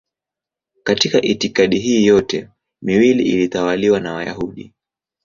[0.83, 2.49] Katika itikadi hii yote
[2.81, 4.73] miwili ilitawaliwa na Wayahudi.